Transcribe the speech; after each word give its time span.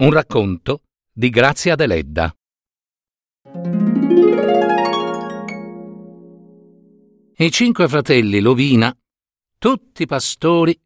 un 0.00 0.12
racconto 0.12 0.82
di 1.12 1.28
Grazia 1.28 1.74
Deledda. 1.74 2.32
I 7.40 7.50
cinque 7.50 7.88
fratelli 7.88 8.38
Lovina, 8.38 8.96
tutti 9.58 10.06
pastori, 10.06 10.80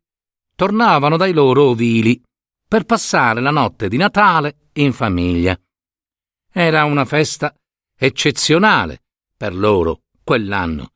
tornavano 0.55 1.19
dai 1.19 1.35
loro 1.35 1.65
ovili 1.65 2.23
per 2.67 2.85
passare 2.85 3.43
la 3.43 3.51
notte 3.51 3.89
di 3.89 3.99
Natale 3.99 4.71
in 4.75 4.95
famiglia. 4.95 5.61
Era 6.51 6.85
una 6.85 7.05
festa 7.05 7.55
eccezionale 7.95 9.03
per 9.37 9.55
loro 9.55 10.05
quell'anno, 10.25 10.93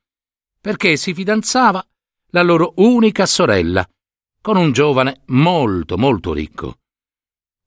perché 0.58 0.96
si 0.96 1.12
fidanzava 1.12 1.86
la 2.30 2.42
loro 2.42 2.72
unica 2.76 3.26
sorella 3.26 3.86
con 4.40 4.56
un 4.56 4.72
giovane 4.72 5.20
molto 5.26 5.98
molto 5.98 6.32
ricco. 6.32 6.78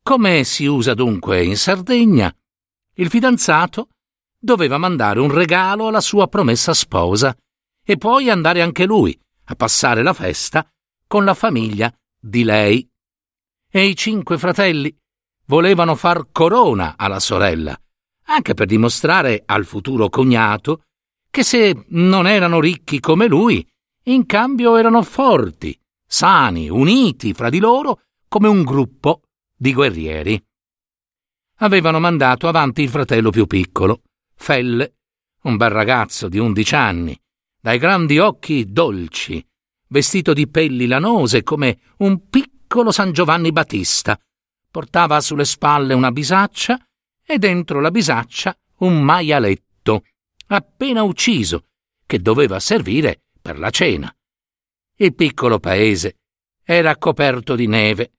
Come 0.09 0.43
si 0.43 0.65
usa 0.65 0.95
dunque 0.95 1.43
in 1.43 1.55
Sardegna, 1.55 2.35
il 2.95 3.09
fidanzato 3.09 3.89
doveva 4.39 4.79
mandare 4.79 5.19
un 5.19 5.31
regalo 5.31 5.85
alla 5.85 6.01
sua 6.01 6.27
promessa 6.27 6.73
sposa 6.73 7.37
e 7.85 7.95
poi 7.95 8.31
andare 8.31 8.63
anche 8.63 8.85
lui 8.85 9.15
a 9.43 9.53
passare 9.53 10.01
la 10.01 10.13
festa 10.13 10.67
con 11.05 11.25
la 11.25 11.35
famiglia 11.35 11.93
di 12.19 12.43
lei. 12.43 12.89
E 13.69 13.85
i 13.85 13.95
cinque 13.95 14.39
fratelli 14.39 14.91
volevano 15.45 15.93
far 15.93 16.31
corona 16.31 16.95
alla 16.97 17.19
sorella, 17.19 17.79
anche 18.29 18.55
per 18.55 18.65
dimostrare 18.65 19.43
al 19.45 19.63
futuro 19.63 20.09
cognato 20.09 20.85
che 21.29 21.43
se 21.43 21.85
non 21.89 22.25
erano 22.25 22.59
ricchi 22.59 22.99
come 22.99 23.27
lui, 23.27 23.63
in 24.05 24.25
cambio 24.25 24.75
erano 24.75 25.03
forti, 25.03 25.79
sani, 26.03 26.67
uniti 26.67 27.31
fra 27.35 27.51
di 27.51 27.59
loro 27.59 28.01
come 28.27 28.47
un 28.47 28.63
gruppo 28.63 29.21
di 29.59 29.73
guerrieri. 29.73 30.41
Avevano 31.57 31.99
mandato 31.99 32.47
avanti 32.47 32.81
il 32.81 32.89
fratello 32.89 33.29
più 33.29 33.45
piccolo, 33.45 34.03
Felle, 34.33 34.95
un 35.41 35.57
bel 35.57 35.69
ragazzo 35.69 36.29
di 36.29 36.37
undici 36.37 36.75
anni, 36.75 37.19
dai 37.59 37.77
grandi 37.77 38.19
occhi 38.19 38.71
dolci, 38.71 39.45
vestito 39.87 40.31
di 40.31 40.47
pelli 40.47 40.87
lanose 40.87 41.43
come 41.43 41.79
un 41.97 42.29
piccolo 42.29 42.91
San 42.91 43.11
Giovanni 43.11 43.51
Battista. 43.51 44.17
Portava 44.71 45.19
sulle 45.19 45.43
spalle 45.43 45.93
una 45.93 46.11
bisaccia 46.11 46.81
e 47.25 47.37
dentro 47.37 47.81
la 47.81 47.91
bisaccia 47.91 48.57
un 48.77 49.01
maialetto, 49.01 50.05
appena 50.47 51.03
ucciso, 51.03 51.65
che 52.05 52.21
doveva 52.21 52.61
servire 52.61 53.23
per 53.41 53.59
la 53.59 53.71
cena. 53.71 54.13
Il 54.95 55.13
piccolo 55.15 55.59
paese 55.59 56.19
era 56.63 56.95
coperto 56.95 57.55
di 57.55 57.67
neve 57.67 58.18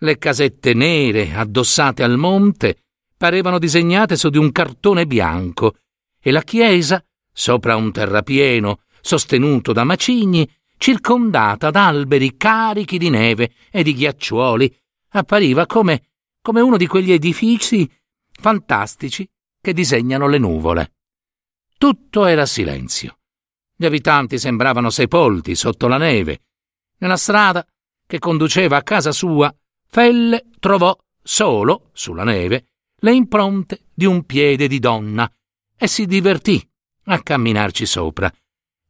le 0.00 0.18
casette 0.18 0.74
nere 0.74 1.32
addossate 1.34 2.02
al 2.02 2.18
monte 2.18 2.84
parevano 3.16 3.58
disegnate 3.58 4.16
su 4.16 4.28
di 4.28 4.36
un 4.36 4.52
cartone 4.52 5.06
bianco 5.06 5.76
e 6.20 6.30
la 6.30 6.42
chiesa, 6.42 7.02
sopra 7.32 7.76
un 7.76 7.92
terrapieno 7.92 8.80
sostenuto 9.00 9.72
da 9.72 9.84
macigni, 9.84 10.48
circondata 10.76 11.70
da 11.70 11.86
alberi 11.86 12.36
carichi 12.36 12.98
di 12.98 13.08
neve 13.08 13.54
e 13.70 13.82
di 13.82 13.94
ghiacciuoli, 13.94 14.76
appariva 15.10 15.64
come, 15.66 16.08
come 16.42 16.60
uno 16.60 16.76
di 16.76 16.86
quegli 16.86 17.12
edifici 17.12 17.90
fantastici 18.32 19.26
che 19.60 19.72
disegnano 19.72 20.28
le 20.28 20.38
nuvole. 20.38 20.92
Tutto 21.78 22.26
era 22.26 22.44
silenzio. 22.44 23.18
Gli 23.74 23.86
abitanti 23.86 24.38
sembravano 24.38 24.90
sepolti 24.90 25.54
sotto 25.54 25.86
la 25.86 25.98
neve. 25.98 26.40
Nella 26.98 27.16
strada 27.16 27.66
che 28.06 28.18
conduceva 28.18 28.76
a 28.76 28.82
casa 28.82 29.12
sua 29.12 29.54
Felle 29.88 30.46
trovò 30.58 30.96
solo, 31.22 31.90
sulla 31.92 32.24
neve, 32.24 32.66
le 33.00 33.12
impronte 33.14 33.84
di 33.92 34.04
un 34.04 34.24
piede 34.24 34.68
di 34.68 34.78
donna 34.78 35.30
e 35.76 35.86
si 35.86 36.06
divertì 36.06 36.66
a 37.04 37.20
camminarci 37.20 37.86
sopra. 37.86 38.32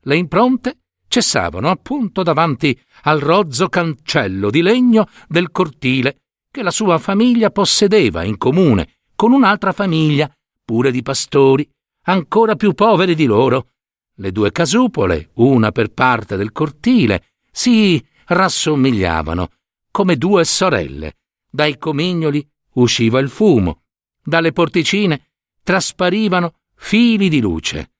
Le 0.02 0.16
impronte 0.16 0.78
cessavano 1.08 1.68
appunto 1.70 2.22
davanti 2.22 2.78
al 3.02 3.20
rozzo 3.20 3.68
cancello 3.68 4.50
di 4.50 4.62
legno 4.62 5.08
del 5.28 5.50
cortile 5.50 6.20
che 6.50 6.62
la 6.62 6.70
sua 6.70 6.98
famiglia 6.98 7.50
possedeva 7.50 8.22
in 8.22 8.38
comune 8.38 8.98
con 9.14 9.32
un'altra 9.32 9.72
famiglia, 9.72 10.30
pure 10.64 10.90
di 10.90 11.02
pastori, 11.02 11.68
ancora 12.04 12.54
più 12.54 12.72
poveri 12.72 13.14
di 13.14 13.24
loro. 13.24 13.68
Le 14.16 14.32
due 14.32 14.52
casupole, 14.52 15.30
una 15.34 15.72
per 15.72 15.92
parte 15.92 16.36
del 16.36 16.52
cortile, 16.52 17.24
si 17.50 18.02
rassomigliavano 18.26 19.48
come 19.96 20.18
due 20.18 20.44
sorelle. 20.44 21.16
Dai 21.50 21.78
comignoli 21.78 22.46
usciva 22.74 23.18
il 23.18 23.30
fumo, 23.30 23.84
dalle 24.22 24.52
porticine 24.52 25.30
trasparivano 25.62 26.58
fili 26.74 27.30
di 27.30 27.40
luce. 27.40 27.92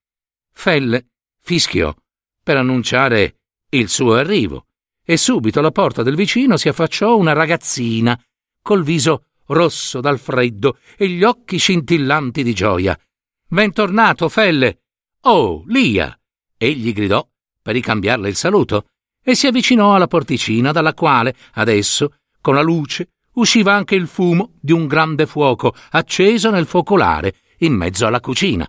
Felle 0.53 1.13
fischiò 1.41 1.95
per 2.43 2.59
annunciare 2.59 3.39
il 3.71 3.89
suo 3.89 4.13
arrivo 4.13 4.67
e 5.03 5.17
subito 5.17 5.61
alla 5.61 5.71
porta 5.71 6.03
del 6.03 6.17
vicino 6.17 6.59
si 6.59 6.69
affacciò 6.69 7.17
una 7.17 7.33
ragazzina 7.33 8.23
col 8.61 8.83
viso 8.85 9.29
rosso 9.47 10.03
dal 10.03 10.19
freddo 10.19 10.77
e 10.99 11.09
gli 11.09 11.25
occhi 11.25 11.57
scintillanti 11.57 12.43
di 12.43 12.53
gioia. 12.53 13.01
Bentornato, 13.49 14.29
Felle! 14.29 14.83
Oh, 15.23 15.65
Lia! 15.69 16.15
Egli 16.59 16.93
gridò 16.93 17.27
per 17.63 17.73
ricambiarle 17.73 18.29
il 18.29 18.37
saluto 18.37 18.89
e 19.29 19.35
si 19.35 19.49
avvicinò 19.49 19.97
alla 19.97 20.07
porticina 20.07 20.71
dalla 20.71 20.95
quale, 20.95 21.35
adesso, 21.55 22.13
con 22.41 22.55
la 22.55 22.63
luce, 22.63 23.09
usciva 23.33 23.75
anche 23.75 23.97
il 23.97 24.07
fumo 24.07 24.53
di 24.61 24.71
un 24.71 24.87
grande 24.87 25.27
fuoco 25.27 25.75
acceso 25.91 26.49
nel 26.51 26.65
focolare 26.65 27.35
in 27.59 27.75
mezzo 27.75 28.07
alla 28.07 28.21
cucina. 28.21 28.65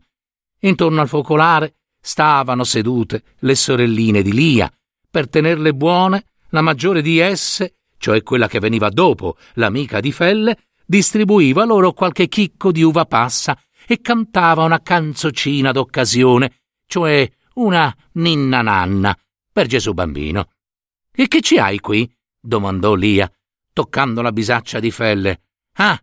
Intorno 0.62 1.00
al 1.00 1.07
focolare 1.07 1.75
stavano 2.01 2.63
sedute 2.63 3.22
le 3.41 3.53
sorelline 3.53 4.23
di 4.23 4.34
Lia. 4.34 4.72
Per 5.12 5.29
tenerle 5.29 5.75
buone, 5.75 6.25
la 6.50 6.62
maggiore 6.62 7.03
di 7.03 7.19
esse, 7.19 7.75
cioè 8.00 8.23
quella 8.23 8.47
che 8.47 8.57
veniva 8.57 8.90
dopo 8.90 9.38
l'amica 9.53 10.00
di 10.00 10.12
Felle, 10.12 10.57
distribuiva 10.88 11.66
loro 11.66 11.94
qualche 11.94 12.28
chicco 12.28 12.72
di 12.72 12.81
uva 12.81 13.06
passa 13.06 13.56
e 13.85 14.01
cantava 14.01 14.63
una 14.63 14.81
canzocina 14.81 15.72
d'occasione, 15.72 16.62
cioè 16.88 17.29
una 17.53 17.96
ninna 18.13 18.63
nanna, 18.63 19.16
per 19.57 19.66
Gesù 19.66 19.94
bambino. 19.94 20.51
E 21.12 21.28
che 21.28 21.41
ci 21.41 21.57
hai 21.57 21.79
qui? 21.79 22.07
domandò 22.40 22.94
Lia, 22.94 23.28
toccando 23.73 24.22
la 24.22 24.31
bisaccia 24.31 24.79
di 24.79 24.91
Felle. 24.91 25.41
Ah, 25.78 26.00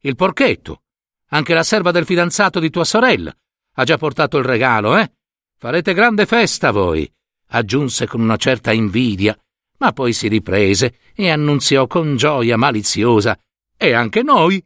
il 0.00 0.16
porchetto. 0.16 0.82
Anche 1.28 1.54
la 1.54 1.62
serva 1.62 1.92
del 1.92 2.04
fidanzato 2.04 2.58
di 2.58 2.68
tua 2.68 2.82
sorella 2.82 3.32
ha 3.74 3.84
già 3.84 3.96
portato 3.96 4.38
il 4.38 4.44
regalo, 4.44 4.98
eh? 4.98 5.12
Farete 5.56 5.94
grande 5.94 6.26
festa 6.26 6.72
voi, 6.72 7.08
aggiunse 7.50 8.08
con 8.08 8.20
una 8.22 8.36
certa 8.36 8.72
invidia, 8.72 9.38
ma 9.78 9.92
poi 9.92 10.12
si 10.12 10.26
riprese 10.26 10.98
e 11.14 11.30
annunziò 11.30 11.86
con 11.86 12.16
gioia 12.16 12.56
maliziosa. 12.56 13.38
E 13.76 13.92
anche 13.92 14.24
noi? 14.24 14.60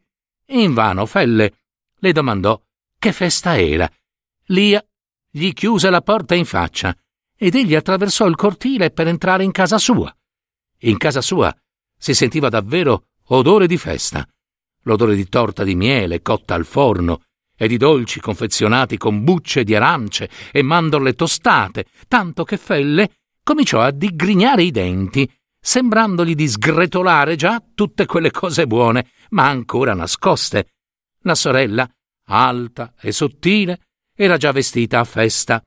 Invano 0.47 1.05
Felle 1.05 1.53
le 1.99 2.11
domandò 2.11 2.59
che 2.97 3.11
festa 3.11 3.59
era. 3.59 3.87
Lia 4.45 4.83
gli 5.29 5.53
chiuse 5.53 5.91
la 5.91 6.01
porta 6.01 6.33
in 6.33 6.45
faccia 6.45 6.97
ed 7.43 7.55
egli 7.55 7.73
attraversò 7.73 8.27
il 8.27 8.35
cortile 8.35 8.91
per 8.91 9.07
entrare 9.07 9.43
in 9.43 9.49
casa 9.49 9.79
sua. 9.79 10.15
In 10.81 10.97
casa 10.97 11.21
sua 11.21 11.51
si 11.97 12.13
sentiva 12.13 12.49
davvero 12.49 13.07
odore 13.29 13.65
di 13.65 13.79
festa, 13.79 14.23
l'odore 14.83 15.15
di 15.15 15.27
torta 15.27 15.63
di 15.63 15.73
miele 15.73 16.21
cotta 16.21 16.53
al 16.53 16.65
forno 16.65 17.23
e 17.57 17.67
di 17.67 17.77
dolci 17.77 18.19
confezionati 18.19 18.95
con 18.97 19.23
bucce 19.23 19.63
di 19.63 19.73
arance 19.73 20.29
e 20.51 20.61
mandorle 20.61 21.15
tostate, 21.15 21.85
tanto 22.07 22.43
che 22.43 22.57
Felle 22.57 23.09
cominciò 23.43 23.81
a 23.81 23.89
digrignare 23.89 24.61
i 24.61 24.69
denti, 24.69 25.27
sembrandogli 25.59 26.35
di 26.35 26.47
sgretolare 26.47 27.35
già 27.35 27.59
tutte 27.73 28.05
quelle 28.05 28.29
cose 28.29 28.67
buone, 28.67 29.13
ma 29.29 29.47
ancora 29.47 29.95
nascoste. 29.95 30.73
La 31.21 31.33
sorella, 31.33 31.89
alta 32.27 32.93
e 33.01 33.11
sottile, 33.11 33.79
era 34.15 34.37
già 34.37 34.51
vestita 34.51 34.99
a 34.99 35.05
festa 35.05 35.59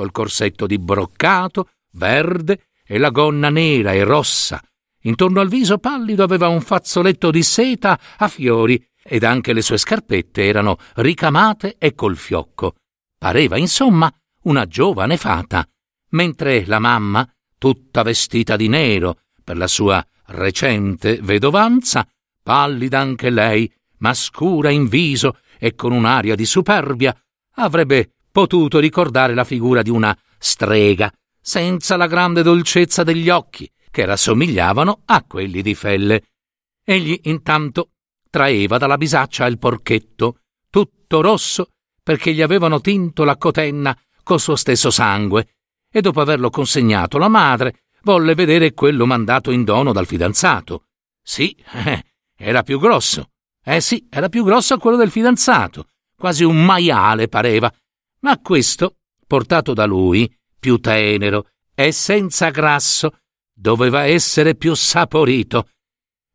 col 0.00 0.12
corsetto 0.12 0.66
di 0.66 0.78
broccato, 0.78 1.68
verde 1.92 2.68
e 2.86 2.96
la 2.96 3.10
gonna 3.10 3.50
nera 3.50 3.92
e 3.92 4.02
rossa. 4.02 4.62
Intorno 5.02 5.40
al 5.40 5.48
viso 5.48 5.76
pallido 5.76 6.22
aveva 6.22 6.48
un 6.48 6.62
fazzoletto 6.62 7.30
di 7.30 7.42
seta 7.42 8.00
a 8.16 8.28
fiori 8.28 8.82
ed 9.02 9.24
anche 9.24 9.52
le 9.52 9.60
sue 9.60 9.76
scarpette 9.76 10.46
erano 10.46 10.78
ricamate 10.94 11.76
e 11.78 11.94
col 11.94 12.16
fiocco. 12.16 12.76
Pareva, 13.18 13.58
insomma, 13.58 14.10
una 14.44 14.66
giovane 14.66 15.18
fata, 15.18 15.66
mentre 16.10 16.64
la 16.64 16.78
mamma, 16.78 17.30
tutta 17.58 18.02
vestita 18.02 18.56
di 18.56 18.68
nero 18.68 19.18
per 19.44 19.58
la 19.58 19.66
sua 19.66 20.02
recente 20.28 21.18
vedovanza, 21.20 22.08
pallida 22.42 23.00
anche 23.00 23.28
lei, 23.28 23.70
ma 23.98 24.14
scura 24.14 24.70
in 24.70 24.88
viso 24.88 25.40
e 25.58 25.74
con 25.74 25.92
un'aria 25.92 26.34
di 26.34 26.46
superbia, 26.46 27.14
avrebbe 27.56 28.12
potuto 28.30 28.78
ricordare 28.78 29.34
la 29.34 29.44
figura 29.44 29.82
di 29.82 29.90
una 29.90 30.16
strega, 30.38 31.12
senza 31.40 31.96
la 31.96 32.06
grande 32.06 32.42
dolcezza 32.42 33.02
degli 33.02 33.28
occhi, 33.28 33.70
che 33.90 34.04
rassomigliavano 34.04 35.02
a 35.06 35.24
quelli 35.24 35.62
di 35.62 35.74
Felle. 35.74 36.22
Egli 36.84 37.18
intanto 37.24 37.90
traeva 38.30 38.78
dalla 38.78 38.96
bisaccia 38.96 39.46
il 39.46 39.58
porchetto, 39.58 40.40
tutto 40.70 41.20
rosso, 41.20 41.70
perché 42.02 42.32
gli 42.32 42.42
avevano 42.42 42.80
tinto 42.80 43.24
la 43.24 43.36
cotenna 43.36 43.96
col 44.22 44.40
suo 44.40 44.56
stesso 44.56 44.90
sangue, 44.90 45.56
e 45.92 46.00
dopo 46.00 46.20
averlo 46.20 46.50
consegnato 46.50 47.16
alla 47.16 47.28
madre, 47.28 47.82
volle 48.02 48.34
vedere 48.34 48.72
quello 48.72 49.06
mandato 49.06 49.50
in 49.50 49.64
dono 49.64 49.92
dal 49.92 50.06
fidanzato. 50.06 50.84
Sì, 51.22 51.54
eh, 51.84 52.04
era 52.36 52.62
più 52.62 52.78
grosso. 52.78 53.30
Eh 53.62 53.80
sì, 53.80 54.06
era 54.08 54.28
più 54.28 54.44
grosso 54.44 54.78
quello 54.78 54.96
del 54.96 55.10
fidanzato, 55.10 55.86
quasi 56.16 56.44
un 56.44 56.64
maiale 56.64 57.28
pareva, 57.28 57.72
ma 58.20 58.38
questo, 58.38 58.96
portato 59.26 59.72
da 59.72 59.84
lui, 59.84 60.32
più 60.58 60.78
tenero 60.78 61.50
e 61.74 61.92
senza 61.92 62.50
grasso, 62.50 63.18
doveva 63.52 64.04
essere 64.04 64.54
più 64.54 64.74
saporito. 64.74 65.68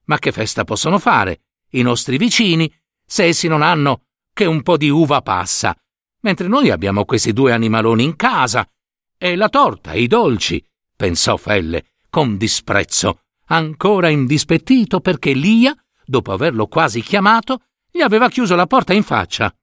Ma 0.05 0.17
che 0.19 0.31
festa 0.31 0.63
possono 0.63 0.99
fare 0.99 1.41
i 1.71 1.81
nostri 1.81 2.17
vicini 2.17 2.71
se 3.05 3.25
essi 3.25 3.47
non 3.47 3.61
hanno 3.61 4.05
che 4.33 4.45
un 4.45 4.63
po' 4.63 4.77
di 4.77 4.89
uva 4.89 5.21
passa, 5.21 5.75
mentre 6.21 6.47
noi 6.47 6.69
abbiamo 6.69 7.05
questi 7.05 7.33
due 7.33 7.51
animaloni 7.51 8.03
in 8.03 8.15
casa 8.15 8.67
e 9.17 9.35
la 9.35 9.49
torta 9.49 9.93
i 9.93 10.07
dolci, 10.07 10.63
pensò 10.95 11.37
Felle 11.37 11.93
con 12.09 12.37
disprezzo, 12.37 13.21
ancora 13.47 14.09
indispettito 14.09 14.99
perché 14.99 15.33
Lia, 15.33 15.75
dopo 16.05 16.31
averlo 16.31 16.67
quasi 16.67 17.01
chiamato, 17.01 17.61
gli 17.91 18.01
aveva 18.01 18.29
chiuso 18.29 18.55
la 18.55 18.67
porta 18.67 18.93
in 18.93 19.03
faccia. 19.03 19.53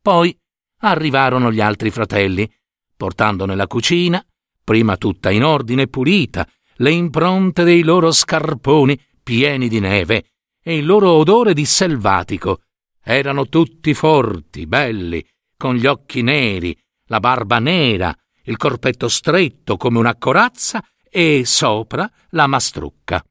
Poi 0.00 0.38
arrivarono 0.78 1.52
gli 1.52 1.60
altri 1.60 1.90
fratelli, 1.90 2.50
portando 2.96 3.46
nella 3.46 3.66
cucina, 3.66 4.24
prima 4.62 4.96
tutta 4.96 5.30
in 5.30 5.44
ordine 5.44 5.82
e 5.82 5.88
pulita, 5.88 6.46
le 6.76 6.90
impronte 6.90 7.64
dei 7.64 7.82
loro 7.82 8.12
scarponi 8.12 9.00
pieni 9.22 9.68
di 9.68 9.80
neve 9.80 10.24
e 10.62 10.76
il 10.76 10.86
loro 10.86 11.10
odore 11.10 11.54
di 11.54 11.64
selvatico. 11.64 12.62
Erano 13.02 13.48
tutti 13.48 13.94
forti, 13.94 14.66
belli, 14.66 15.24
con 15.56 15.74
gli 15.74 15.86
occhi 15.86 16.22
neri, 16.22 16.76
la 17.06 17.20
barba 17.20 17.58
nera, 17.58 18.14
il 18.44 18.56
corpetto 18.56 19.08
stretto 19.08 19.76
come 19.76 19.98
una 19.98 20.16
corazza 20.16 20.82
e 21.10 21.42
sopra 21.44 22.10
la 22.30 22.46
mastrucca. 22.46 23.24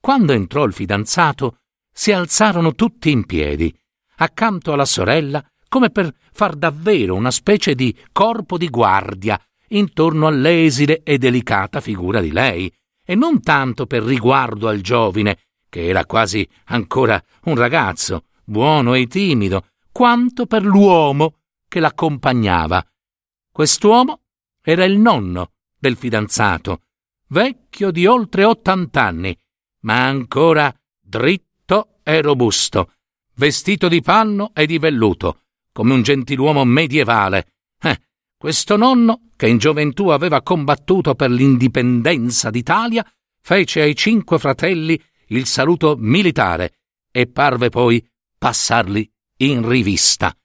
Quando 0.00 0.32
entrò 0.32 0.64
il 0.64 0.72
fidanzato, 0.72 1.58
si 1.92 2.12
alzarono 2.12 2.74
tutti 2.74 3.10
in 3.10 3.26
piedi, 3.26 3.74
accanto 4.16 4.72
alla 4.72 4.84
sorella, 4.84 5.44
come 5.68 5.90
per 5.90 6.12
far 6.32 6.56
davvero 6.56 7.14
una 7.14 7.30
specie 7.30 7.74
di 7.74 7.94
corpo 8.12 8.56
di 8.56 8.68
guardia 8.68 9.40
intorno 9.68 10.26
all'esile 10.26 11.02
e 11.02 11.18
delicata 11.18 11.80
figura 11.80 12.20
di 12.20 12.32
lei, 12.32 12.72
e 13.04 13.14
non 13.14 13.40
tanto 13.40 13.86
per 13.86 14.02
riguardo 14.02 14.68
al 14.68 14.80
giovine, 14.80 15.38
che 15.68 15.86
era 15.86 16.04
quasi 16.06 16.48
ancora 16.66 17.22
un 17.44 17.54
ragazzo, 17.54 18.24
buono 18.44 18.94
e 18.94 19.06
timido, 19.06 19.66
quanto 19.92 20.46
per 20.46 20.62
l'uomo 20.62 21.38
che 21.68 21.80
l'accompagnava. 21.80 22.84
Quest'uomo 23.52 24.20
era 24.62 24.84
il 24.84 24.98
nonno 24.98 25.52
del 25.78 25.96
fidanzato, 25.96 26.82
vecchio 27.28 27.90
di 27.90 28.06
oltre 28.06 28.44
ottant'anni, 28.44 29.36
ma 29.80 30.06
ancora 30.06 30.74
dritto 31.00 32.00
e 32.02 32.20
robusto, 32.22 32.92
vestito 33.34 33.88
di 33.88 34.00
panno 34.00 34.52
e 34.54 34.66
di 34.66 34.78
velluto, 34.78 35.42
come 35.78 35.94
un 35.94 36.02
gentiluomo 36.02 36.64
medievale. 36.64 37.52
Eh, 37.80 38.00
questo 38.36 38.76
nonno, 38.76 39.28
che 39.36 39.46
in 39.46 39.58
gioventù 39.58 40.08
aveva 40.08 40.42
combattuto 40.42 41.14
per 41.14 41.30
l'indipendenza 41.30 42.50
d'Italia, 42.50 43.08
fece 43.40 43.82
ai 43.82 43.94
cinque 43.94 44.40
fratelli 44.40 45.00
il 45.26 45.46
saluto 45.46 45.94
militare 45.96 46.80
e 47.12 47.28
parve 47.28 47.68
poi 47.68 48.04
passarli 48.36 49.08
in 49.36 49.68
rivista. 49.68 50.36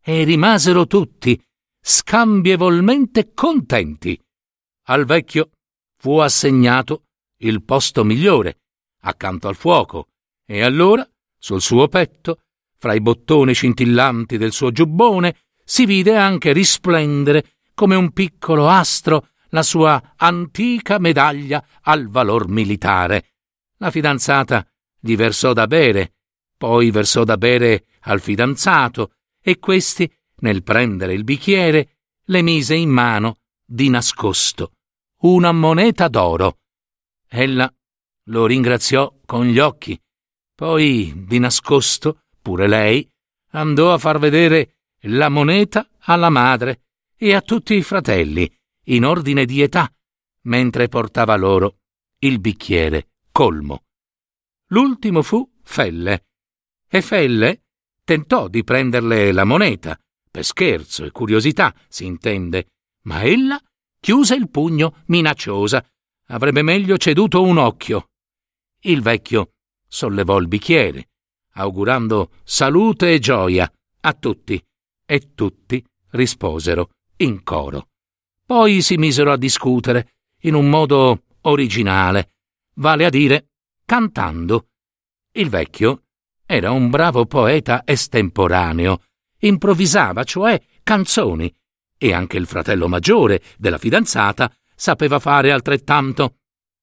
E 0.00 0.22
rimasero 0.22 0.86
tutti 0.86 1.36
scambievolmente 1.80 3.32
contenti. 3.34 4.16
Al 4.84 5.06
vecchio 5.06 5.50
fu 5.96 6.18
assegnato 6.18 7.06
il 7.38 7.64
posto 7.64 8.04
migliore, 8.04 8.60
accanto 9.00 9.48
al 9.48 9.56
fuoco, 9.56 10.10
e 10.46 10.62
allora, 10.62 11.04
sul 11.36 11.60
suo 11.60 11.88
petto, 11.88 12.42
fra 12.78 12.94
i 12.94 13.00
bottoni 13.00 13.52
scintillanti 13.52 14.38
del 14.38 14.52
suo 14.52 14.70
giubbone, 14.70 15.36
si 15.64 15.84
vide 15.84 16.16
anche 16.16 16.52
risplendere 16.52 17.56
come 17.74 17.96
un 17.96 18.12
piccolo 18.12 18.68
astro 18.68 19.28
la 19.50 19.62
sua 19.62 20.14
antica 20.16 20.98
medaglia 20.98 21.64
al 21.82 22.08
valor 22.08 22.48
militare. 22.48 23.34
La 23.78 23.90
fidanzata 23.90 24.66
gli 24.98 25.16
versò 25.16 25.52
da 25.52 25.66
bere, 25.66 26.14
poi 26.56 26.90
versò 26.90 27.24
da 27.24 27.36
bere 27.36 27.86
al 28.02 28.20
fidanzato, 28.20 29.12
e 29.40 29.58
questi 29.58 30.10
nel 30.40 30.62
prendere 30.62 31.14
il 31.14 31.24
bicchiere, 31.24 31.98
le 32.24 32.42
mise 32.42 32.74
in 32.74 32.90
mano, 32.90 33.38
di 33.64 33.88
nascosto, 33.88 34.72
una 35.22 35.52
moneta 35.52 36.08
d'oro. 36.08 36.58
Ella 37.28 37.72
lo 38.24 38.46
ringraziò 38.46 39.14
con 39.24 39.46
gli 39.46 39.58
occhi, 39.58 40.00
poi, 40.54 41.24
di 41.26 41.38
nascosto, 41.38 42.22
pure 42.40 42.66
lei, 42.66 43.08
andò 43.50 43.92
a 43.92 43.98
far 43.98 44.18
vedere 44.18 44.76
la 45.02 45.28
moneta 45.28 45.88
alla 46.00 46.30
madre 46.30 46.82
e 47.16 47.34
a 47.34 47.40
tutti 47.40 47.74
i 47.74 47.82
fratelli, 47.82 48.50
in 48.84 49.04
ordine 49.04 49.44
di 49.44 49.60
età, 49.60 49.92
mentre 50.42 50.88
portava 50.88 51.36
loro 51.36 51.78
il 52.20 52.40
bicchiere 52.40 53.08
colmo. 53.30 53.84
L'ultimo 54.68 55.22
fu 55.22 55.48
Felle, 55.62 56.26
e 56.88 57.02
Felle 57.02 57.62
tentò 58.04 58.48
di 58.48 58.64
prenderle 58.64 59.32
la 59.32 59.44
moneta, 59.44 59.98
per 60.30 60.44
scherzo 60.44 61.04
e 61.04 61.10
curiosità, 61.10 61.74
si 61.88 62.06
intende, 62.06 62.68
ma 63.02 63.22
ella 63.22 63.60
chiuse 64.00 64.34
il 64.34 64.48
pugno 64.48 65.02
minacciosa. 65.06 65.84
Avrebbe 66.28 66.62
meglio 66.62 66.96
ceduto 66.96 67.42
un 67.42 67.58
occhio. 67.58 68.10
Il 68.80 69.02
vecchio 69.02 69.52
sollevò 69.86 70.38
il 70.38 70.48
bicchiere, 70.48 71.08
augurando 71.58 72.30
salute 72.44 73.12
e 73.12 73.18
gioia 73.18 73.70
a 74.00 74.12
tutti, 74.14 74.62
e 75.04 75.34
tutti 75.34 75.84
risposero 76.10 76.90
in 77.16 77.42
coro. 77.42 77.88
Poi 78.46 78.80
si 78.80 78.96
misero 78.96 79.32
a 79.32 79.36
discutere 79.36 80.12
in 80.42 80.54
un 80.54 80.68
modo 80.70 81.24
originale, 81.42 82.30
vale 82.76 83.04
a 83.04 83.10
dire 83.10 83.48
cantando. 83.84 84.68
Il 85.32 85.48
vecchio 85.48 86.04
era 86.46 86.70
un 86.70 86.88
bravo 86.90 87.26
poeta 87.26 87.82
estemporaneo 87.84 89.02
improvvisava 89.40 90.24
cioè 90.24 90.60
canzoni, 90.82 91.52
e 91.96 92.12
anche 92.12 92.36
il 92.36 92.46
fratello 92.46 92.88
maggiore 92.88 93.42
della 93.56 93.78
fidanzata 93.78 94.52
sapeva 94.74 95.18
fare 95.18 95.52
altrettanto. 95.52 96.36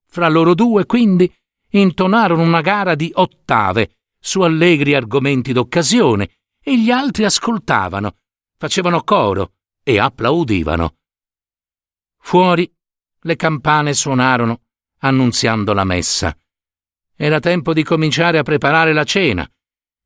Fra 0.08 0.30
loro 0.30 0.54
due, 0.54 0.86
quindi, 0.86 1.34
intonarono 1.72 2.42
una 2.42 2.62
gara 2.62 2.96
di 2.96 3.12
ottave 3.14 3.95
su 4.26 4.42
allegri 4.42 4.96
argomenti 4.96 5.54
d'occasione 5.54 6.30
e 6.60 6.80
gli 6.80 6.90
altri 6.90 7.26
ascoltavano, 7.26 8.16
facevano 8.58 9.04
coro 9.04 9.54
e 9.84 10.00
applaudivano. 10.00 10.96
Fuori 12.18 12.68
le 13.20 13.36
campane 13.36 13.94
suonarono, 13.94 14.62
annunziando 15.02 15.74
la 15.74 15.84
messa. 15.84 16.36
Era 17.16 17.40
tempo 17.40 17.72
di 17.72 17.84
cominciare 17.84 18.40
a 18.40 18.44
preparare 18.44 18.94
la 18.94 19.04
cena, 19.04 19.48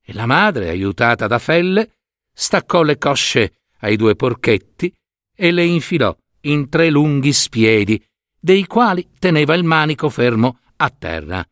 e 0.02 0.14
la 0.14 0.26
madre, 0.26 0.68
aiutata 0.68 1.26
da 1.26 1.40
Felle, 1.40 2.00
staccò 2.34 2.84
le 2.84 2.98
cosce 2.98 3.62
ai 3.80 3.96
due 3.96 4.18
porchetti 4.18 4.94
e 5.34 5.52
le 5.52 5.64
infilò 5.64 6.14
in 6.42 6.68
tre 6.68 6.90
lunghi 6.90 7.32
spiedi, 7.32 8.06
dei 8.38 8.68
quali 8.68 9.12
teneva 9.18 9.54
il 9.54 9.64
manico 9.64 10.10
fermo 10.10 10.60
a 10.76 10.90
terra. 10.90 11.48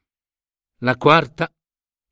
La 0.80 0.98
quarta 0.98 1.50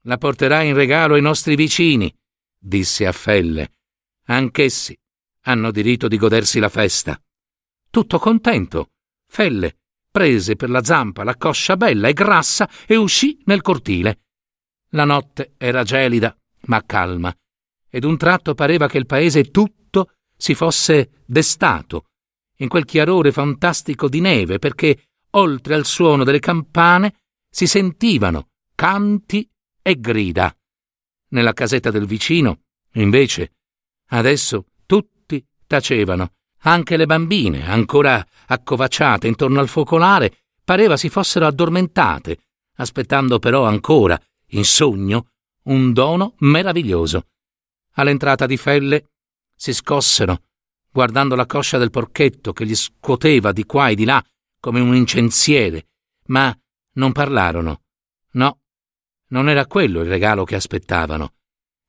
la 0.05 0.17
porterà 0.17 0.61
in 0.61 0.73
regalo 0.73 1.15
ai 1.15 1.21
nostri 1.21 1.55
vicini, 1.55 2.13
disse 2.57 3.05
a 3.05 3.11
Felle. 3.11 3.71
Anch'essi 4.25 4.97
hanno 5.41 5.71
diritto 5.71 6.07
di 6.07 6.17
godersi 6.17 6.59
la 6.59 6.69
festa. 6.69 7.19
Tutto 7.89 8.19
contento, 8.19 8.89
Felle 9.27 9.77
prese 10.15 10.55
per 10.55 10.69
la 10.69 10.81
zampa 10.81 11.25
la 11.25 11.35
coscia 11.35 11.75
bella 11.75 12.07
e 12.07 12.13
grassa 12.13 12.69
e 12.87 12.95
uscì 12.95 13.37
nel 13.45 13.61
cortile. 13.61 14.21
La 14.91 15.03
notte 15.03 15.55
era 15.57 15.83
gelida 15.83 16.33
ma 16.67 16.81
calma, 16.85 17.35
ed 17.89 18.05
un 18.05 18.15
tratto 18.15 18.53
pareva 18.53 18.87
che 18.87 18.97
il 18.97 19.05
paese 19.05 19.51
tutto 19.51 20.13
si 20.37 20.55
fosse 20.55 21.21
destato 21.25 22.05
in 22.59 22.69
quel 22.69 22.85
chiarore 22.85 23.33
fantastico 23.33 24.07
di 24.07 24.21
neve, 24.21 24.57
perché 24.57 25.07
oltre 25.31 25.73
al 25.75 25.85
suono 25.85 26.23
delle 26.23 26.39
campane 26.39 27.15
si 27.49 27.67
sentivano 27.67 28.51
canti 28.73 29.45
e 29.87 29.99
grida. 29.99 30.51
Nella 31.29 31.53
casetta 31.53 31.91
del 31.91 32.07
vicino, 32.07 32.61
invece, 32.93 33.51
adesso 34.07 34.65
tutti 34.87 35.45
tacevano, 35.67 36.31
anche 36.61 36.97
le 36.97 37.05
bambine, 37.05 37.69
ancora 37.69 38.25
accovacciate 38.47 39.27
intorno 39.27 39.59
al 39.59 39.67
focolare, 39.67 40.37
pareva 40.63 40.97
si 40.97 41.07
fossero 41.09 41.45
addormentate, 41.45 42.45
aspettando 42.77 43.37
però 43.37 43.65
ancora, 43.65 44.19
in 44.49 44.65
sogno, 44.65 45.27
un 45.65 45.93
dono 45.93 46.33
meraviglioso. 46.39 47.27
All'entrata 47.93 48.47
di 48.47 48.57
Felle 48.57 49.11
si 49.55 49.71
scossero, 49.71 50.41
guardando 50.89 51.35
la 51.35 51.45
coscia 51.45 51.77
del 51.77 51.91
porchetto 51.91 52.53
che 52.53 52.65
gli 52.65 52.75
scuoteva 52.75 53.51
di 53.51 53.65
qua 53.65 53.89
e 53.89 53.95
di 53.95 54.03
là 54.05 54.23
come 54.59 54.79
un 54.79 54.95
incensiere, 54.95 55.89
ma 56.29 56.57
non 56.93 57.11
parlarono. 57.11 57.83
No, 58.31 58.61
non 59.29 59.49
era 59.49 59.65
quello 59.65 60.01
il 60.01 60.09
regalo 60.09 60.43
che 60.43 60.55
aspettavano. 60.55 61.33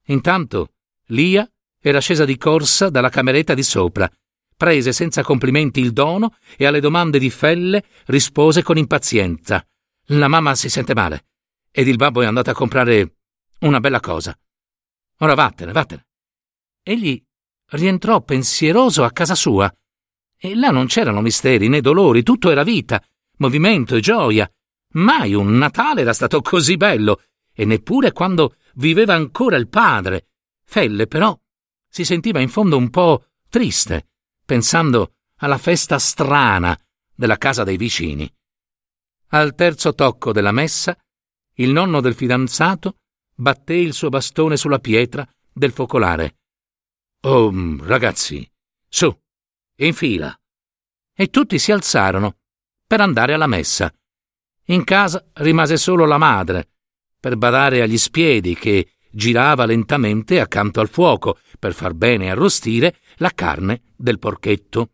Intanto 0.06 0.72
Lia 1.06 1.48
era 1.80 2.00
scesa 2.00 2.24
di 2.24 2.36
corsa 2.36 2.88
dalla 2.90 3.08
cameretta 3.08 3.54
di 3.54 3.62
sopra, 3.62 4.10
prese 4.56 4.92
senza 4.92 5.22
complimenti 5.22 5.80
il 5.80 5.92
dono 5.92 6.36
e 6.56 6.66
alle 6.66 6.80
domande 6.80 7.18
di 7.18 7.30
Felle 7.30 7.84
rispose 8.06 8.62
con 8.62 8.78
impazienza. 8.78 9.64
La 10.10 10.28
mamma 10.28 10.54
si 10.54 10.68
sente 10.68 10.94
male 10.94 11.26
ed 11.70 11.88
il 11.88 11.96
babbo 11.96 12.22
è 12.22 12.26
andato 12.26 12.50
a 12.50 12.54
comprare 12.54 13.16
una 13.60 13.80
bella 13.80 14.00
cosa. 14.00 14.36
Ora 15.18 15.34
vattene, 15.34 15.72
vattene. 15.72 16.06
Egli 16.82 17.22
rientrò 17.70 18.22
pensieroso 18.22 19.04
a 19.04 19.10
casa 19.10 19.34
sua. 19.34 19.72
E 20.38 20.54
là 20.54 20.70
non 20.70 20.86
c'erano 20.86 21.20
misteri 21.20 21.68
né 21.68 21.80
dolori, 21.80 22.22
tutto 22.22 22.50
era 22.50 22.62
vita, 22.62 23.02
movimento 23.38 23.94
e 23.96 24.00
gioia. 24.00 24.50
Mai 24.96 25.34
un 25.34 25.56
Natale 25.58 26.00
era 26.02 26.12
stato 26.12 26.40
così 26.40 26.76
bello, 26.76 27.22
e 27.52 27.64
neppure 27.64 28.12
quando 28.12 28.56
viveva 28.74 29.14
ancora 29.14 29.56
il 29.56 29.68
padre. 29.68 30.28
Felle, 30.64 31.06
però, 31.06 31.38
si 31.88 32.04
sentiva 32.04 32.40
in 32.40 32.48
fondo 32.48 32.76
un 32.76 32.90
po' 32.90 33.26
triste, 33.48 34.08
pensando 34.44 35.14
alla 35.36 35.58
festa 35.58 35.98
strana 35.98 36.78
della 37.14 37.36
casa 37.36 37.64
dei 37.64 37.76
vicini. 37.76 38.30
Al 39.28 39.54
terzo 39.54 39.94
tocco 39.94 40.32
della 40.32 40.52
messa, 40.52 40.96
il 41.54 41.70
nonno 41.70 42.00
del 42.00 42.14
fidanzato 42.14 42.98
batté 43.34 43.74
il 43.74 43.92
suo 43.92 44.08
bastone 44.08 44.56
sulla 44.56 44.78
pietra 44.78 45.26
del 45.52 45.72
focolare. 45.72 46.38
Oh, 47.22 47.52
ragazzi, 47.80 48.48
su, 48.88 49.14
in 49.76 49.94
fila. 49.94 50.38
E 51.14 51.28
tutti 51.28 51.58
si 51.58 51.72
alzarono 51.72 52.38
per 52.86 53.00
andare 53.00 53.34
alla 53.34 53.46
messa. 53.46 53.92
In 54.66 54.84
casa 54.84 55.24
rimase 55.34 55.76
solo 55.76 56.04
la 56.06 56.18
madre, 56.18 56.68
per 57.20 57.36
badare 57.36 57.82
agli 57.82 57.98
spiedi 57.98 58.54
che 58.54 58.94
girava 59.10 59.64
lentamente 59.64 60.40
accanto 60.40 60.80
al 60.80 60.88
fuoco 60.88 61.38
per 61.58 61.72
far 61.72 61.94
bene 61.94 62.30
arrostire 62.30 62.96
la 63.16 63.30
carne 63.30 63.82
del 63.96 64.18
porchetto. 64.18 64.90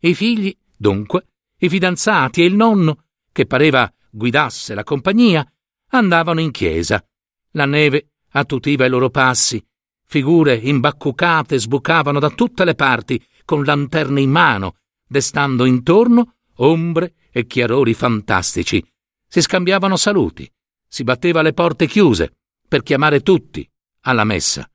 I 0.00 0.14
figli, 0.14 0.56
dunque, 0.76 1.26
i 1.58 1.68
fidanzati 1.68 2.42
e 2.42 2.44
il 2.44 2.54
nonno, 2.54 3.04
che 3.32 3.46
pareva 3.46 3.92
guidasse 4.10 4.74
la 4.74 4.84
compagnia, 4.84 5.46
andavano 5.90 6.40
in 6.40 6.50
chiesa. 6.50 7.04
La 7.52 7.64
neve 7.64 8.10
attutiva 8.30 8.84
i 8.84 8.88
loro 8.90 9.10
passi 9.10 9.64
Figure 10.10 10.54
imbaccucate 10.54 11.58
sbucavano 11.58 12.18
da 12.18 12.30
tutte 12.30 12.64
le 12.64 12.74
parti 12.74 13.22
con 13.44 13.62
lanterne 13.62 14.22
in 14.22 14.30
mano, 14.30 14.76
destando 15.06 15.66
intorno 15.66 16.36
ombre 16.56 17.12
e 17.30 17.46
chiarori 17.46 17.92
fantastici. 17.92 18.82
Si 19.28 19.42
scambiavano 19.42 19.96
saluti, 19.96 20.50
si 20.86 21.04
batteva 21.04 21.42
le 21.42 21.52
porte 21.52 21.86
chiuse 21.86 22.36
per 22.66 22.82
chiamare 22.82 23.20
tutti 23.20 23.68
alla 24.02 24.24
messa. 24.24 24.68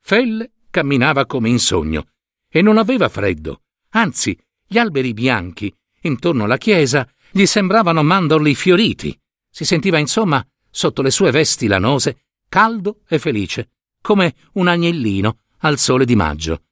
Felle 0.00 0.52
camminava 0.70 1.24
come 1.24 1.48
in 1.48 1.58
sogno 1.58 2.08
e 2.48 2.60
non 2.60 2.76
aveva 2.76 3.08
freddo, 3.08 3.62
anzi 3.90 4.38
gli 4.66 4.78
alberi 4.78 5.14
bianchi 5.14 5.74
intorno 6.02 6.44
alla 6.44 6.58
chiesa 6.58 7.08
gli 7.30 7.46
sembravano 7.46 8.02
mandorli 8.02 8.54
fioriti. 8.54 9.18
Si 9.50 9.64
sentiva 9.64 9.98
insomma, 9.98 10.46
sotto 10.70 11.00
le 11.00 11.10
sue 11.10 11.30
vesti 11.30 11.66
lanose, 11.66 12.24
caldo 12.48 13.00
e 13.08 13.18
felice 13.18 13.70
come 14.06 14.34
un 14.52 14.68
agnellino 14.68 15.38
al 15.60 15.78
sole 15.78 16.04
di 16.04 16.14
maggio. 16.14 16.62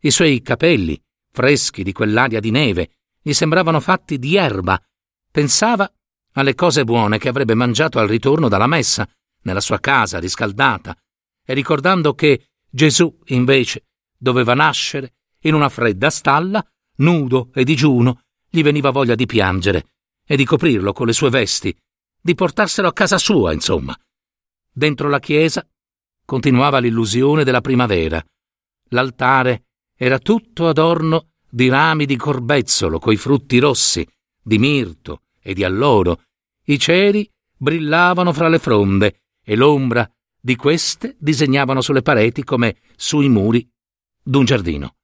I 0.00 0.10
suoi 0.10 0.42
capelli, 0.42 1.00
freschi 1.30 1.84
di 1.84 1.92
quell'aria 1.92 2.40
di 2.40 2.50
neve, 2.50 2.96
gli 3.22 3.32
sembravano 3.32 3.78
fatti 3.78 4.18
di 4.18 4.34
erba. 4.36 4.82
Pensava 5.30 5.88
alle 6.32 6.54
cose 6.54 6.84
buone 6.84 7.18
che 7.18 7.28
avrebbe 7.28 7.54
mangiato 7.54 7.98
al 7.98 8.08
ritorno 8.08 8.48
dalla 8.48 8.66
messa, 8.66 9.08
nella 9.42 9.60
sua 9.60 9.80
casa 9.80 10.18
riscaldata, 10.18 10.96
e 11.44 11.54
ricordando 11.54 12.14
che 12.14 12.50
Gesù, 12.68 13.18
invece, 13.26 13.86
doveva 14.16 14.54
nascere 14.54 15.14
in 15.40 15.54
una 15.54 15.68
fredda 15.68 16.10
stalla, 16.10 16.64
nudo 16.96 17.50
e 17.54 17.64
digiuno, 17.64 18.22
gli 18.48 18.62
veniva 18.62 18.90
voglia 18.90 19.14
di 19.14 19.26
piangere 19.26 19.86
e 20.24 20.36
di 20.36 20.44
coprirlo 20.44 20.92
con 20.92 21.06
le 21.06 21.12
sue 21.12 21.30
vesti, 21.30 21.76
di 22.20 22.34
portarselo 22.34 22.88
a 22.88 22.92
casa 22.92 23.18
sua, 23.18 23.52
insomma. 23.52 23.96
Dentro 24.72 25.08
la 25.08 25.18
chiesa 25.18 25.66
continuava 26.24 26.78
l'illusione 26.78 27.42
della 27.42 27.60
primavera. 27.60 28.22
L'altare 28.90 29.64
era 29.96 30.18
tutto 30.18 30.68
adorno 30.68 31.30
di 31.48 31.68
rami 31.68 32.06
di 32.06 32.16
corbezzolo 32.16 32.98
coi 32.98 33.16
frutti 33.16 33.58
rossi, 33.58 34.06
di 34.40 34.58
mirto 34.58 35.22
e 35.42 35.54
di 35.54 35.64
alloro. 35.64 36.22
I 36.64 36.78
ceri 36.78 37.28
brillavano 37.56 38.32
fra 38.32 38.48
le 38.48 38.58
fronde 38.58 39.22
e 39.42 39.56
l'ombra 39.56 40.08
di 40.40 40.56
queste 40.56 41.16
disegnavano 41.18 41.80
sulle 41.80 42.02
pareti 42.02 42.42
come 42.44 42.78
sui 42.96 43.28
muri 43.28 43.68
d'un 44.22 44.44
giardino. 44.44 44.96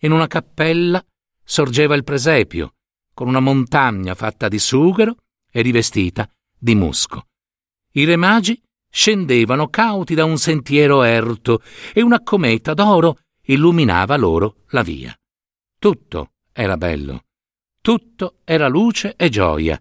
In 0.00 0.12
una 0.12 0.26
cappella 0.26 1.04
sorgeva 1.42 1.94
il 1.94 2.04
presepio, 2.04 2.74
con 3.14 3.28
una 3.28 3.40
montagna 3.40 4.14
fatta 4.14 4.48
di 4.48 4.58
sughero 4.58 5.16
e 5.50 5.62
rivestita 5.62 6.28
di 6.58 6.74
musco. 6.74 7.26
I 7.92 8.04
re 8.04 8.16
magi 8.16 8.60
scendevano 8.88 9.68
cauti 9.68 10.14
da 10.14 10.24
un 10.24 10.38
sentiero 10.38 11.02
erto 11.02 11.62
e 11.92 12.02
una 12.02 12.22
cometa 12.22 12.74
d'oro 12.74 13.18
illuminava 13.42 14.16
loro 14.16 14.62
la 14.68 14.82
via. 14.82 15.14
Tutto 15.78 16.32
era 16.52 16.76
bello, 16.76 17.24
tutto 17.80 18.36
era 18.44 18.68
luce 18.68 19.14
e 19.16 19.28
gioia. 19.28 19.80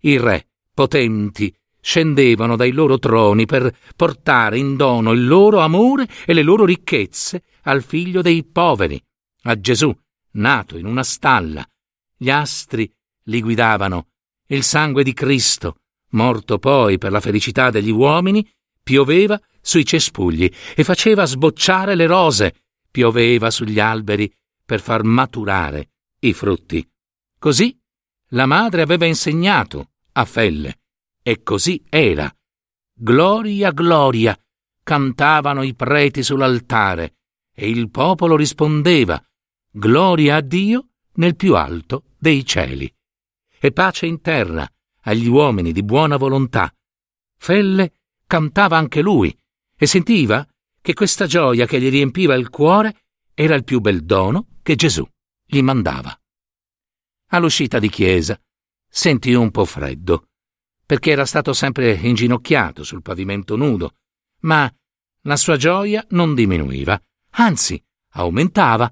I 0.00 0.18
re, 0.18 0.48
potenti, 0.72 1.54
scendevano 1.80 2.56
dai 2.56 2.72
loro 2.72 2.98
troni 2.98 3.46
per 3.46 3.74
portare 3.96 4.58
in 4.58 4.76
dono 4.76 5.12
il 5.12 5.26
loro 5.26 5.60
amore 5.60 6.08
e 6.24 6.32
le 6.32 6.42
loro 6.42 6.64
ricchezze 6.64 7.42
al 7.62 7.82
figlio 7.82 8.22
dei 8.22 8.44
poveri, 8.44 9.02
a 9.42 9.58
Gesù, 9.58 9.94
nato 10.32 10.76
in 10.78 10.86
una 10.86 11.02
stalla. 11.02 11.66
Gli 12.16 12.30
astri 12.30 12.90
li 13.24 13.40
guidavano, 13.40 14.08
il 14.46 14.62
sangue 14.62 15.02
di 15.02 15.12
Cristo 15.12 15.76
morto 16.14 16.58
poi 16.58 16.98
per 16.98 17.12
la 17.12 17.20
felicità 17.20 17.70
degli 17.70 17.90
uomini, 17.90 18.48
pioveva 18.82 19.40
sui 19.60 19.84
cespugli 19.84 20.50
e 20.74 20.84
faceva 20.84 21.24
sbocciare 21.24 21.94
le 21.94 22.06
rose, 22.06 22.54
pioveva 22.90 23.50
sugli 23.50 23.78
alberi 23.78 24.32
per 24.64 24.80
far 24.80 25.04
maturare 25.04 25.90
i 26.20 26.32
frutti. 26.32 26.86
Così 27.44 27.78
la 28.28 28.46
madre 28.46 28.80
aveva 28.80 29.04
insegnato 29.04 29.90
a 30.12 30.24
Felle, 30.24 30.80
e 31.22 31.42
così 31.42 31.84
era. 31.90 32.34
Gloria, 32.94 33.70
gloria, 33.70 34.34
cantavano 34.82 35.62
i 35.62 35.74
preti 35.74 36.22
sull'altare, 36.22 37.16
e 37.54 37.68
il 37.68 37.90
popolo 37.90 38.34
rispondeva, 38.34 39.22
Gloria 39.70 40.36
a 40.36 40.40
Dio 40.40 40.88
nel 41.16 41.36
più 41.36 41.54
alto 41.54 42.04
dei 42.16 42.46
cieli. 42.46 42.90
E 43.58 43.72
pace 43.72 44.06
in 44.06 44.22
terra 44.22 44.66
agli 45.02 45.26
uomini 45.26 45.72
di 45.72 45.82
buona 45.82 46.16
volontà. 46.16 46.74
Felle 47.36 47.92
cantava 48.26 48.78
anche 48.78 49.02
lui 49.02 49.36
e 49.76 49.84
sentiva 49.84 50.48
che 50.80 50.94
questa 50.94 51.26
gioia 51.26 51.66
che 51.66 51.78
gli 51.78 51.90
riempiva 51.90 52.34
il 52.36 52.48
cuore 52.48 53.04
era 53.34 53.54
il 53.54 53.64
più 53.64 53.80
bel 53.80 54.02
dono 54.02 54.46
che 54.62 54.76
Gesù 54.76 55.06
gli 55.44 55.60
mandava. 55.60 56.18
All'uscita 57.34 57.80
di 57.80 57.88
chiesa 57.88 58.40
sentì 58.88 59.34
un 59.34 59.50
po' 59.50 59.64
freddo, 59.64 60.28
perché 60.86 61.10
era 61.10 61.26
stato 61.26 61.52
sempre 61.52 61.92
inginocchiato 61.92 62.84
sul 62.84 63.02
pavimento 63.02 63.56
nudo, 63.56 63.96
ma 64.42 64.72
la 65.22 65.34
sua 65.34 65.56
gioia 65.56 66.06
non 66.10 66.36
diminuiva, 66.36 67.00
anzi 67.30 67.82
aumentava 68.12 68.88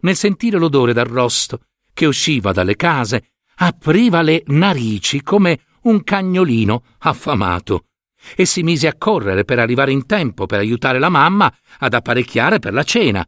nel 0.00 0.16
sentire 0.16 0.56
l'odore 0.56 0.94
d'arrosto 0.94 1.66
che 1.92 2.06
usciva 2.06 2.50
dalle 2.52 2.76
case 2.76 3.32
apriva 3.56 4.22
le 4.22 4.42
narici 4.46 5.20
come 5.20 5.60
un 5.82 6.02
cagnolino 6.02 6.84
affamato 7.00 7.88
e 8.34 8.46
si 8.46 8.62
mise 8.62 8.88
a 8.88 8.96
correre 8.96 9.44
per 9.44 9.58
arrivare 9.58 9.92
in 9.92 10.06
tempo 10.06 10.46
per 10.46 10.60
aiutare 10.60 10.98
la 10.98 11.10
mamma 11.10 11.54
ad 11.80 11.92
apparecchiare 11.92 12.58
per 12.58 12.72
la 12.72 12.84
cena. 12.84 13.26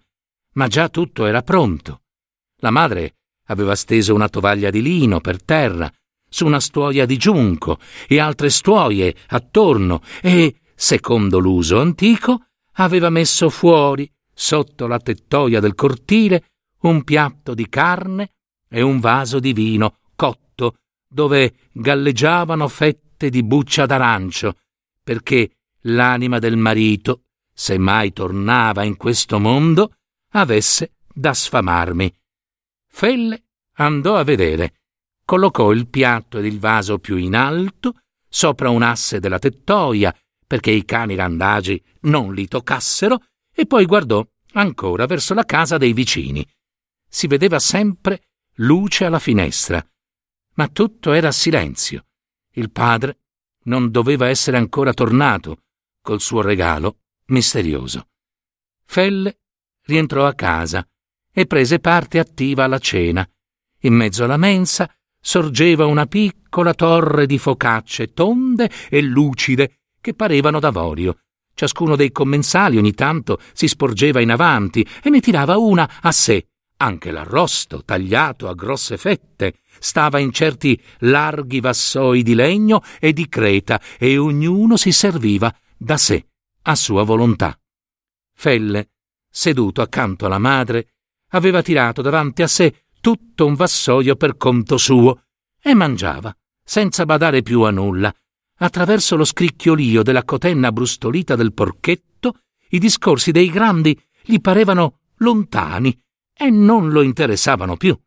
Ma 0.52 0.68
già 0.68 0.88
tutto 0.88 1.26
era 1.26 1.42
pronto. 1.42 2.00
La 2.61 2.71
madre 2.71 3.16
aveva 3.46 3.74
steso 3.74 4.14
una 4.14 4.28
tovaglia 4.28 4.70
di 4.70 4.82
lino 4.82 5.20
per 5.20 5.42
terra, 5.42 5.90
su 6.28 6.46
una 6.46 6.60
stuoia 6.60 7.06
di 7.06 7.16
giunco 7.16 7.78
e 8.08 8.18
altre 8.18 8.50
stuoie 8.50 9.14
attorno 9.28 10.02
e, 10.20 10.56
secondo 10.74 11.38
l'uso 11.38 11.80
antico, 11.80 12.46
aveva 12.72 13.08
messo 13.10 13.50
fuori, 13.50 14.10
sotto 14.32 14.86
la 14.86 14.98
tettoia 14.98 15.60
del 15.60 15.74
cortile, 15.74 16.50
un 16.80 17.04
piatto 17.04 17.54
di 17.54 17.68
carne 17.68 18.32
e 18.68 18.82
un 18.82 18.98
vaso 18.98 19.38
di 19.38 19.52
vino 19.52 19.98
cotto, 20.16 20.78
dove 21.06 21.54
galleggiavano 21.72 22.66
fette 22.66 23.30
di 23.30 23.44
buccia 23.44 23.86
d'arancio, 23.86 24.56
perché 25.02 25.50
l'anima 25.82 26.40
del 26.40 26.56
marito, 26.56 27.22
se 27.52 27.78
mai 27.78 28.12
tornava 28.12 28.82
in 28.82 28.96
questo 28.96 29.38
mondo, 29.38 29.92
avesse 30.30 30.94
da 31.12 31.32
sfamarmi. 31.32 32.12
Felle 32.94 33.46
andò 33.78 34.14
a 34.14 34.22
vedere, 34.22 34.82
collocò 35.24 35.72
il 35.72 35.88
piatto 35.88 36.38
ed 36.38 36.44
il 36.44 36.60
vaso 36.60 37.00
più 37.00 37.16
in 37.16 37.34
alto, 37.34 38.02
sopra 38.28 38.70
un 38.70 38.82
asse 38.82 39.18
della 39.18 39.40
tettoia, 39.40 40.16
perché 40.46 40.70
i 40.70 40.84
cani 40.84 41.16
randagi 41.16 41.82
non 42.02 42.32
li 42.32 42.46
toccassero, 42.46 43.20
e 43.52 43.66
poi 43.66 43.84
guardò 43.84 44.24
ancora 44.52 45.06
verso 45.06 45.34
la 45.34 45.44
casa 45.44 45.76
dei 45.76 45.92
vicini. 45.92 46.48
Si 47.08 47.26
vedeva 47.26 47.58
sempre 47.58 48.28
luce 48.58 49.06
alla 49.06 49.18
finestra, 49.18 49.84
ma 50.54 50.68
tutto 50.68 51.12
era 51.12 51.32
silenzio. 51.32 52.06
Il 52.52 52.70
padre 52.70 53.22
non 53.64 53.90
doveva 53.90 54.28
essere 54.28 54.56
ancora 54.56 54.94
tornato 54.94 55.64
col 56.00 56.20
suo 56.20 56.42
regalo 56.42 57.00
misterioso. 57.26 58.06
Felle 58.84 59.40
rientrò 59.82 60.28
a 60.28 60.34
casa 60.34 60.88
e 61.34 61.46
prese 61.46 61.80
parte 61.80 62.20
attiva 62.20 62.64
alla 62.64 62.78
cena. 62.78 63.28
In 63.80 63.94
mezzo 63.94 64.24
alla 64.24 64.36
mensa 64.36 64.88
sorgeva 65.20 65.84
una 65.84 66.06
piccola 66.06 66.74
torre 66.74 67.26
di 67.26 67.38
focacce 67.38 68.12
tonde 68.12 68.70
e 68.88 69.02
lucide 69.02 69.80
che 70.00 70.14
parevano 70.14 70.60
d'avorio. 70.60 71.18
Ciascuno 71.54 71.96
dei 71.96 72.12
commensali 72.12 72.76
ogni 72.76 72.94
tanto 72.94 73.40
si 73.52 73.68
sporgeva 73.68 74.20
in 74.20 74.30
avanti 74.30 74.86
e 75.02 75.10
ne 75.10 75.20
tirava 75.20 75.56
una 75.56 76.00
a 76.00 76.12
sé. 76.12 76.46
Anche 76.76 77.10
l'arrosto, 77.10 77.84
tagliato 77.84 78.48
a 78.48 78.54
grosse 78.54 78.96
fette, 78.96 79.60
stava 79.78 80.18
in 80.18 80.32
certi 80.32 80.80
larghi 81.00 81.60
vassoi 81.60 82.22
di 82.22 82.34
legno 82.34 82.82
e 82.98 83.12
di 83.12 83.28
creta 83.28 83.80
e 83.98 84.18
ognuno 84.18 84.76
si 84.76 84.92
serviva 84.92 85.54
da 85.76 85.96
sé, 85.96 86.26
a 86.62 86.74
sua 86.74 87.04
volontà. 87.04 87.58
Felle, 88.34 88.90
seduto 89.30 89.80
accanto 89.82 90.26
alla 90.26 90.38
madre, 90.38 90.93
aveva 91.34 91.62
tirato 91.62 92.00
davanti 92.00 92.42
a 92.42 92.46
sé 92.46 92.86
tutto 93.00 93.44
un 93.44 93.54
vassoio 93.54 94.16
per 94.16 94.36
conto 94.36 94.76
suo 94.78 95.24
e 95.60 95.74
mangiava, 95.74 96.34
senza 96.64 97.04
badare 97.04 97.42
più 97.42 97.62
a 97.62 97.70
nulla. 97.70 98.12
Attraverso 98.58 99.16
lo 99.16 99.24
scricchiolio 99.24 100.02
della 100.02 100.24
cotenna 100.24 100.72
brustolita 100.72 101.36
del 101.36 101.52
porchetto, 101.52 102.40
i 102.70 102.78
discorsi 102.78 103.30
dei 103.30 103.50
grandi 103.50 104.00
gli 104.22 104.40
parevano 104.40 105.00
lontani 105.16 105.96
e 106.32 106.50
non 106.50 106.90
lo 106.90 107.02
interessavano 107.02 107.76
più. 107.76 107.98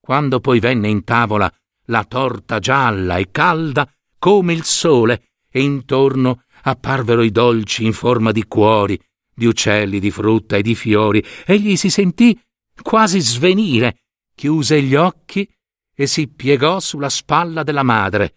Quando 0.00 0.40
poi 0.40 0.58
venne 0.58 0.88
in 0.88 1.04
tavola 1.04 1.50
la 1.86 2.04
torta 2.04 2.58
gialla 2.58 3.18
e 3.18 3.30
calda 3.30 3.88
come 4.18 4.52
il 4.52 4.64
sole 4.64 5.28
e 5.50 5.60
intorno 5.62 6.44
apparvero 6.62 7.22
i 7.22 7.30
dolci 7.30 7.84
in 7.84 7.92
forma 7.92 8.32
di 8.32 8.44
cuori, 8.46 8.98
di 9.34 9.46
uccelli, 9.46 10.00
di 10.00 10.10
frutta 10.10 10.56
e 10.56 10.62
di 10.62 10.74
fiori, 10.74 11.22
egli 11.44 11.76
si 11.76 11.90
sentì 11.90 12.38
quasi 12.82 13.20
svenire, 13.20 14.04
chiuse 14.34 14.82
gli 14.82 14.94
occhi 14.94 15.48
e 15.94 16.06
si 16.06 16.28
piegò 16.28 16.80
sulla 16.80 17.08
spalla 17.08 17.62
della 17.62 17.82
madre. 17.82 18.36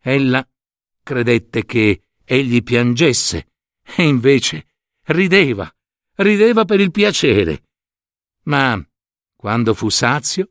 Ella 0.00 0.46
credette 1.02 1.64
che 1.64 2.02
egli 2.24 2.62
piangesse 2.62 3.48
e 3.96 4.02
invece 4.02 4.66
rideva, 5.06 5.72
rideva 6.16 6.64
per 6.64 6.80
il 6.80 6.90
piacere. 6.90 7.64
Ma 8.44 8.80
quando 9.34 9.74
fu 9.74 9.88
sazio 9.88 10.50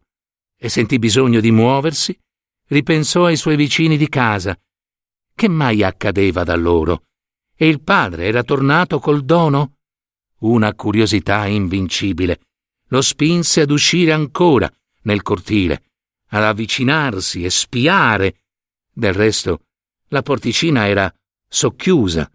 e 0.58 0.70
sentì 0.70 0.98
bisogno 0.98 1.40
di 1.40 1.52
muoversi, 1.52 2.18
ripensò 2.70 3.26
ai 3.26 3.38
suoi 3.38 3.56
vicini 3.56 3.98
di 3.98 4.10
casa. 4.10 4.60
Che 5.34 5.48
mai 5.48 5.84
accadeva 5.84 6.44
da 6.44 6.56
loro? 6.56 7.04
E 7.56 7.68
il 7.68 7.82
padre 7.82 8.26
era 8.26 8.44
tornato 8.44 9.00
col 9.00 9.24
dono? 9.24 9.78
Una 10.40 10.74
curiosità 10.74 11.46
invincibile 11.46 12.40
lo 12.88 13.02
spinse 13.02 13.62
ad 13.62 13.72
uscire 13.72 14.12
ancora 14.12 14.72
nel 15.04 15.22
cortile, 15.22 15.92
ad 16.30 16.44
avvicinarsi 16.44 17.44
e 17.44 17.50
spiare. 17.50 18.42
Del 18.92 19.14
resto, 19.14 19.62
la 20.10 20.22
porticina 20.22 20.88
era 20.88 21.14
socchiusa. 21.48 22.30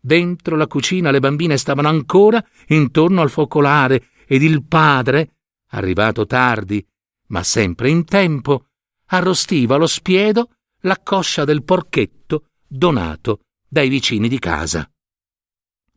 Dentro 0.00 0.56
la 0.56 0.66
cucina 0.66 1.10
le 1.10 1.20
bambine 1.20 1.56
stavano 1.56 1.88
ancora 1.88 2.44
intorno 2.68 3.22
al 3.22 3.30
focolare 3.30 4.08
ed 4.26 4.42
il 4.42 4.64
padre, 4.64 5.36
arrivato 5.68 6.26
tardi, 6.26 6.84
ma 7.28 7.42
sempre 7.42 7.88
in 7.88 8.04
tempo, 8.04 8.66
arrostiva 9.06 9.76
allo 9.76 9.86
spiedo 9.86 10.56
la 10.80 10.98
coscia 10.98 11.44
del 11.44 11.62
porchetto 11.62 12.48
donato 12.66 13.42
dai 13.68 13.88
vicini 13.88 14.28
di 14.28 14.38
casa. 14.38 14.90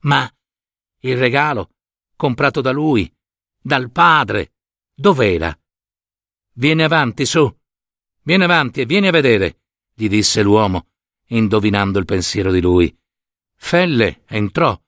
Ma 0.01 0.29
il 0.99 1.17
regalo, 1.17 1.71
comprato 2.15 2.61
da 2.61 2.71
lui, 2.71 3.11
dal 3.65 3.89
padre, 3.89 4.53
dov'era? 4.93 5.57
Vieni 6.53 6.83
avanti, 6.83 7.25
su. 7.25 7.51
Vieni 8.21 8.43
avanti 8.43 8.81
e 8.81 8.85
vieni 8.85 9.07
a 9.07 9.11
vedere, 9.11 9.61
gli 9.91 10.07
disse 10.07 10.43
l'uomo, 10.43 10.89
indovinando 11.29 11.97
il 11.97 12.05
pensiero 12.05 12.51
di 12.51 12.61
lui. 12.61 12.95
Felle 13.55 14.21
entrò, 14.27 14.79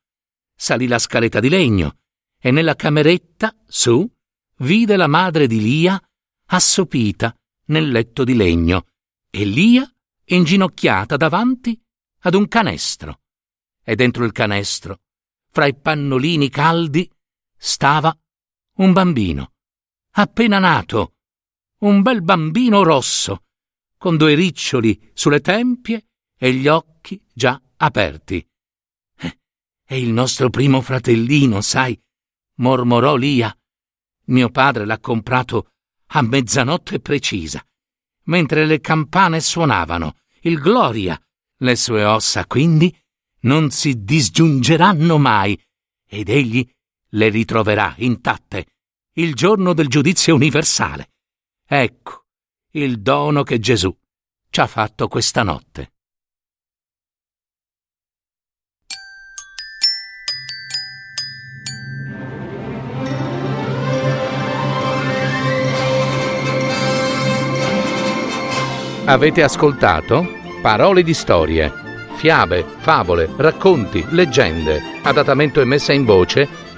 salì 0.55 0.85
la 0.85 0.99
scaletta 0.99 1.39
di 1.39 1.49
legno 1.49 2.01
e 2.39 2.51
nella 2.51 2.75
cameretta, 2.75 3.55
su, 3.65 4.07
vide 4.57 4.95
la 4.95 5.07
madre 5.07 5.47
di 5.47 5.59
Lia 5.59 5.99
assopita 6.45 7.35
nel 7.69 7.89
letto 7.89 8.23
di 8.23 8.35
legno 8.35 8.89
e 9.31 9.43
Lia 9.43 9.91
inginocchiata 10.25 11.17
davanti 11.17 11.81
ad 12.19 12.35
un 12.35 12.47
canestro. 12.47 13.21
E 13.83 13.95
dentro 13.95 14.23
il 14.23 14.31
canestro, 14.33 14.99
fra 15.49 15.65
i 15.65 15.75
pannolini 15.75 16.49
caldi, 16.49 17.09
stava 17.57 18.15
un 18.77 18.93
bambino, 18.93 19.53
appena 20.11 20.59
nato, 20.59 21.15
un 21.79 22.01
bel 22.01 22.21
bambino 22.21 22.83
rosso, 22.83 23.45
con 23.97 24.17
due 24.17 24.35
riccioli 24.35 25.11
sulle 25.13 25.41
tempie 25.41 26.09
e 26.37 26.53
gli 26.53 26.67
occhi 26.67 27.19
già 27.33 27.59
aperti. 27.77 28.47
Eh, 29.17 29.39
è 29.83 29.95
il 29.95 30.11
nostro 30.11 30.49
primo 30.49 30.81
fratellino, 30.81 31.61
sai, 31.61 31.99
mormorò 32.57 33.15
Lia. 33.15 33.55
Mio 34.25 34.49
padre 34.49 34.85
l'ha 34.85 34.99
comprato 34.99 35.71
a 36.07 36.21
mezzanotte 36.21 36.99
precisa, 36.99 37.65
mentre 38.25 38.65
le 38.65 38.79
campane 38.79 39.39
suonavano, 39.39 40.17
il 40.41 40.59
Gloria. 40.59 41.19
Le 41.59 41.75
sue 41.75 42.03
ossa, 42.03 42.45
quindi, 42.45 42.95
non 43.41 43.71
si 43.71 44.03
disgiungeranno 44.03 45.17
mai, 45.17 45.59
ed 46.05 46.29
egli 46.29 46.63
le 47.09 47.29
ritroverà 47.29 47.93
intatte 47.97 48.65
il 49.13 49.33
giorno 49.33 49.73
del 49.73 49.87
giudizio 49.87 50.35
universale. 50.35 51.11
Ecco 51.65 52.25
il 52.71 53.01
dono 53.01 53.43
che 53.43 53.59
Gesù 53.59 53.95
ci 54.49 54.59
ha 54.59 54.67
fatto 54.67 55.07
questa 55.07 55.43
notte. 55.43 55.91
Avete 69.05 69.41
ascoltato 69.41 70.27
Parole 70.61 71.01
di 71.01 71.13
storie, 71.13 71.71
fiabe, 72.15 72.65
favole, 72.79 73.29
racconti, 73.37 74.05
leggende, 74.09 74.99
adattamento 75.01 75.61
e 75.61 75.65
messa 75.65 75.93
in 75.93 76.03
voce 76.03 76.66